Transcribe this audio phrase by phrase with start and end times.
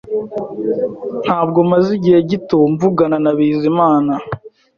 [1.25, 4.13] Ntabwo maze igihe gito mvugana na Bizimana